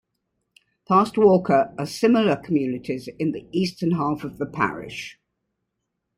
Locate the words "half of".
3.91-4.39